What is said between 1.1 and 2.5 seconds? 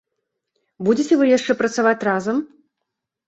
вы яшчэ працаваць разам?